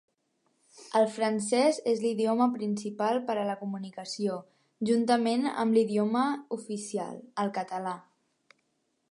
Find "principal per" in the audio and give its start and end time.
2.55-3.35